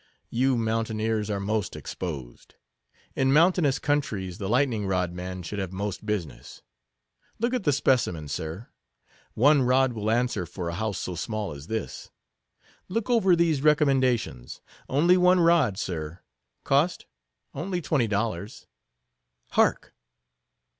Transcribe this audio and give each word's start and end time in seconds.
You 0.31 0.57
mountaineers 0.57 1.29
are 1.29 1.39
most 1.39 1.75
exposed. 1.75 2.55
In 3.15 3.31
mountainous 3.31 3.77
countries 3.77 4.39
the 4.39 4.49
lightning 4.49 4.87
rod 4.87 5.13
man 5.13 5.43
should 5.43 5.59
have 5.59 5.71
most 5.71 6.07
business. 6.07 6.63
Look 7.37 7.53
at 7.53 7.65
the 7.65 7.71
specimen, 7.71 8.27
sir. 8.27 8.69
One 9.35 9.61
rod 9.61 9.93
will 9.93 10.09
answer 10.09 10.47
for 10.47 10.69
a 10.69 10.73
house 10.73 10.97
so 10.97 11.13
small 11.13 11.51
as 11.53 11.67
this. 11.67 12.09
Look 12.89 13.11
over 13.11 13.35
these 13.35 13.61
recommendations. 13.61 14.59
Only 14.89 15.17
one 15.17 15.39
rod, 15.39 15.77
sir; 15.77 16.21
cost, 16.63 17.05
only 17.53 17.79
twenty 17.79 18.07
dollars. 18.07 18.65
Hark! 19.51 19.93